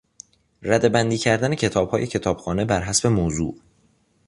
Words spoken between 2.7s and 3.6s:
حسب موضوع